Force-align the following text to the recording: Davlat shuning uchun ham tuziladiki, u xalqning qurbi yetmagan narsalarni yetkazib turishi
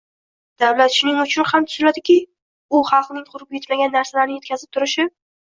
Davlat 0.61 0.95
shuning 0.95 1.19
uchun 1.23 1.47
ham 1.51 1.67
tuziladiki, 1.71 2.15
u 2.79 2.83
xalqning 2.89 3.29
qurbi 3.35 3.59
yetmagan 3.61 3.95
narsalarni 3.99 4.41
yetkazib 4.41 4.75
turishi 4.81 5.09